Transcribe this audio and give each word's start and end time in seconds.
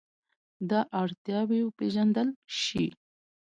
دا 0.69 0.79
اړتیاوې 1.01 1.59
وپېژندل 1.63 2.29
شي. 2.61 2.85